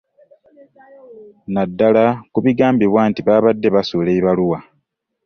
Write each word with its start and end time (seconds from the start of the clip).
Naddala 1.53 2.05
ku 2.31 2.37
bigambibwa 2.45 3.01
nti 3.09 3.19
baabadde 3.27 3.67
basuula 3.75 4.09
ebibaluwa 4.11 4.59